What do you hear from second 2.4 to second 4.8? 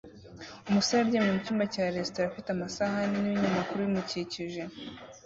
amasahani n'ibinyamakuru bimukikije